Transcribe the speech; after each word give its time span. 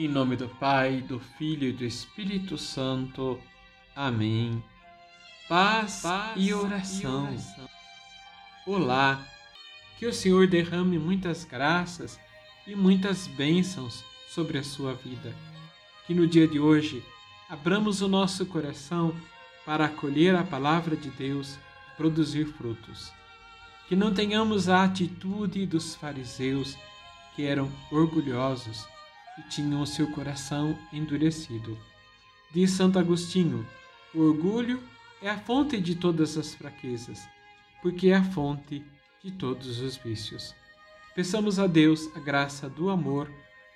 Em 0.00 0.06
nome 0.06 0.36
do 0.36 0.48
Pai, 0.48 1.00
do 1.00 1.18
Filho 1.18 1.66
e 1.66 1.72
do 1.72 1.84
Espírito 1.84 2.56
Santo. 2.56 3.36
Amém. 3.96 4.62
Paz, 5.48 6.02
Paz 6.02 6.34
e, 6.36 6.54
oração. 6.54 7.24
e 7.24 7.30
oração. 7.32 7.68
Olá, 8.64 9.26
que 9.98 10.06
o 10.06 10.12
Senhor 10.12 10.46
derrame 10.46 11.00
muitas 11.00 11.44
graças 11.44 12.16
e 12.64 12.76
muitas 12.76 13.26
bênçãos 13.26 14.04
sobre 14.28 14.58
a 14.58 14.62
sua 14.62 14.94
vida. 14.94 15.34
Que 16.06 16.14
no 16.14 16.28
dia 16.28 16.46
de 16.46 16.60
hoje 16.60 17.02
abramos 17.50 18.00
o 18.00 18.06
nosso 18.06 18.46
coração 18.46 19.12
para 19.66 19.86
acolher 19.86 20.36
a 20.36 20.44
palavra 20.44 20.94
de 20.94 21.10
Deus 21.10 21.58
e 21.92 21.96
produzir 21.96 22.44
frutos. 22.44 23.12
Que 23.88 23.96
não 23.96 24.14
tenhamos 24.14 24.68
a 24.68 24.84
atitude 24.84 25.66
dos 25.66 25.96
fariseus 25.96 26.78
que 27.34 27.42
eram 27.42 27.68
orgulhosos 27.90 28.86
e 29.38 29.42
tinham 29.48 29.80
o 29.80 29.86
seu 29.86 30.10
coração 30.10 30.78
endurecido. 30.92 31.78
Diz 32.52 32.70
Santo 32.72 32.98
Agostinho: 32.98 33.66
o 34.14 34.20
orgulho 34.20 34.82
é 35.22 35.28
a 35.28 35.38
fonte 35.38 35.80
de 35.80 35.94
todas 35.94 36.36
as 36.36 36.54
fraquezas, 36.54 37.28
porque 37.82 38.08
é 38.08 38.16
a 38.16 38.24
fonte 38.24 38.84
de 39.22 39.30
todos 39.32 39.80
os 39.80 39.96
vícios. 39.96 40.54
Peçamos 41.14 41.58
a 41.58 41.66
Deus 41.66 42.08
a 42.16 42.20
graça 42.20 42.68
do 42.68 42.90
amor, 42.90 43.30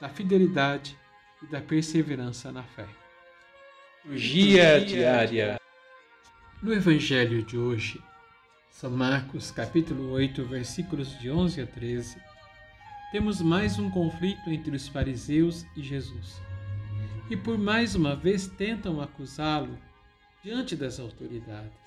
da 0.00 0.08
fidelidade 0.08 0.96
e 1.42 1.46
da 1.46 1.60
perseverança 1.60 2.52
na 2.52 2.62
fé. 2.62 2.86
Liturgia 4.04 4.84
diária. 4.84 5.60
No 6.62 6.72
Evangelho 6.72 7.42
de 7.42 7.58
hoje, 7.58 8.00
São 8.70 8.90
Marcos, 8.90 9.50
capítulo 9.50 10.10
8, 10.12 10.44
versículos 10.44 11.18
de 11.18 11.30
11 11.30 11.60
a 11.60 11.66
13, 11.66 12.16
temos 13.14 13.40
mais 13.40 13.78
um 13.78 13.88
conflito 13.88 14.50
entre 14.50 14.74
os 14.74 14.88
fariseus 14.88 15.64
e 15.76 15.82
Jesus. 15.84 16.42
E 17.30 17.36
por 17.36 17.56
mais 17.56 17.94
uma 17.94 18.16
vez 18.16 18.48
tentam 18.48 19.00
acusá-lo 19.00 19.78
diante 20.42 20.74
das 20.74 20.98
autoridades. 20.98 21.78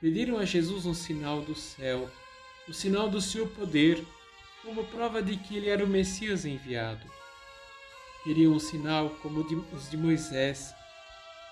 Pediram 0.00 0.36
a 0.36 0.44
Jesus 0.44 0.84
um 0.84 0.94
sinal 0.94 1.42
do 1.42 1.54
céu, 1.54 2.10
o 2.66 2.72
um 2.72 2.74
sinal 2.74 3.08
do 3.08 3.20
seu 3.20 3.46
poder, 3.46 4.04
como 4.64 4.82
prova 4.86 5.22
de 5.22 5.36
que 5.36 5.58
ele 5.58 5.68
era 5.68 5.84
o 5.84 5.88
Messias 5.88 6.44
enviado. 6.44 7.06
Queriam 8.24 8.52
um 8.52 8.58
sinal 8.58 9.10
como 9.22 9.46
os 9.72 9.88
de 9.88 9.96
Moisés, 9.96 10.74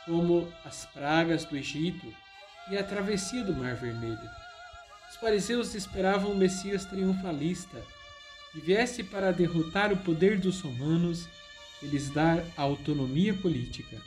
como 0.04 0.52
as 0.64 0.84
pragas 0.86 1.44
do 1.44 1.56
Egito 1.56 2.12
e 2.68 2.77
a 2.77 2.82
travessia 2.82 3.44
do 3.44 3.54
Mar 3.54 3.77
Vermelho. 3.77 4.28
Os 5.08 5.16
fariseus 5.18 5.77
esperavam 5.77 6.32
um 6.32 6.36
Messias 6.36 6.84
triunfalista, 6.84 7.80
que 8.55 8.60
viesse 8.60 9.02
para 9.02 9.33
derrotar 9.33 9.92
o 9.92 9.97
poder 9.97 10.38
dos 10.38 10.60
romanos 10.60 11.28
e 11.83 11.86
lhes 11.86 12.08
dar 12.08 12.38
a 12.56 12.62
autonomia 12.62 13.34
política. 13.34 14.00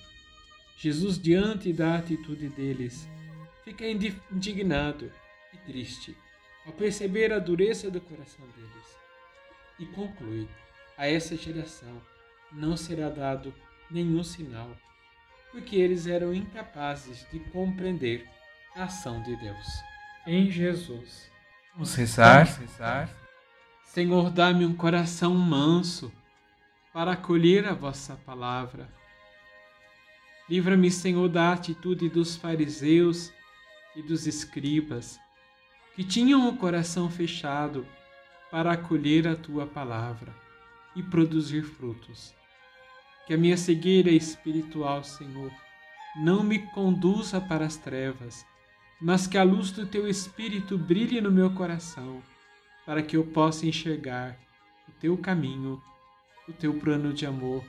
Jesus, 0.77 1.19
diante 1.19 1.73
da 1.73 1.97
atitude 1.97 2.47
deles, 2.47 3.05
fica 3.65 3.83
indignado 3.85 5.11
e 5.53 5.57
triste 5.57 6.15
ao 6.65 6.71
perceber 6.71 7.33
a 7.33 7.39
dureza 7.39 7.91
do 7.91 7.99
coração 7.99 8.45
deles 8.55 8.97
e 9.79 9.85
conclui: 9.87 10.47
a 10.97 11.07
essa 11.07 11.35
geração 11.35 12.01
não 12.49 12.77
será 12.77 13.09
dado 13.09 13.53
nenhum 13.91 14.23
sinal, 14.23 14.71
porque 15.51 15.75
eles 15.75 16.07
eram 16.07 16.33
incapazes 16.33 17.27
de 17.29 17.39
compreender 17.51 18.25
a 18.75 18.85
ação 18.85 19.21
de 19.23 19.35
Deus 19.35 19.67
em 20.25 20.49
Jesus. 20.49 21.29
Vamos 21.73 21.93
rezar, 21.95 22.45
rezar. 22.45 23.26
Senhor, 23.87 24.29
dá-me 24.29 24.65
um 24.65 24.75
coração 24.75 25.33
manso 25.33 26.11
para 26.93 27.13
acolher 27.13 27.67
a 27.67 27.73
vossa 27.73 28.15
palavra 28.15 28.87
Livra-me, 30.49 30.89
Senhor, 30.89 31.27
da 31.27 31.51
atitude 31.51 32.07
dos 32.07 32.37
fariseus 32.37 33.33
e 33.93 34.01
dos 34.01 34.25
escribas, 34.25 35.19
que 35.93 36.05
tinham 36.05 36.47
o 36.47 36.55
coração 36.55 37.09
fechado 37.09 37.85
para 38.49 38.71
acolher 38.71 39.27
a 39.27 39.35
tua 39.35 39.67
palavra 39.67 40.33
e 40.95 41.03
produzir 41.03 41.63
frutos. 41.63 42.33
Que 43.25 43.33
a 43.33 43.37
minha 43.37 43.57
cegueira 43.57 44.09
espiritual, 44.09 45.03
Senhor, 45.03 45.51
não 46.15 46.43
me 46.43 46.59
conduza 46.71 47.41
para 47.41 47.65
as 47.65 47.75
trevas, 47.75 48.45
mas 49.01 49.27
que 49.27 49.37
a 49.37 49.43
luz 49.43 49.71
do 49.71 49.85
teu 49.85 50.07
espírito 50.07 50.77
brilhe 50.77 51.19
no 51.19 51.29
meu 51.29 51.49
coração, 51.53 52.23
para 52.87 53.03
que 53.03 53.17
eu 53.17 53.25
possa 53.25 53.65
enxergar 53.65 54.39
o 54.87 54.91
teu 54.93 55.17
caminho, 55.17 55.83
o 56.47 56.53
teu 56.53 56.73
plano 56.73 57.11
de 57.11 57.25
amor 57.25 57.61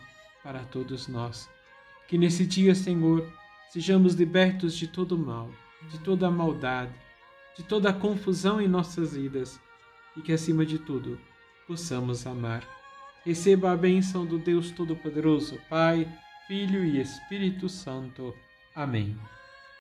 para 0.44 0.60
todos 0.60 1.08
nós. 1.08 1.50
Que 2.06 2.16
nesse 2.16 2.46
dia, 2.46 2.72
Senhor, 2.72 3.28
sejamos 3.72 4.14
libertos 4.14 4.76
de 4.76 4.86
todo 4.86 5.18
mal, 5.18 5.50
de 5.90 5.98
toda 5.98 6.30
maldade, 6.30 6.94
de 7.56 7.64
toda 7.64 7.92
confusão 7.92 8.60
em 8.60 8.68
nossas 8.68 9.14
vidas 9.14 9.60
e 10.16 10.22
que, 10.22 10.32
acima 10.32 10.64
de 10.64 10.78
tudo, 10.78 11.18
possamos 11.66 12.24
amar. 12.24 12.62
Receba 13.24 13.72
a 13.72 13.76
bênção 13.76 14.24
do 14.24 14.38
Deus 14.38 14.70
Todo-Poderoso, 14.70 15.58
Pai, 15.68 16.06
Filho 16.46 16.84
e 16.84 17.00
Espírito 17.00 17.68
Santo. 17.68 18.32
Amém. 18.72 19.18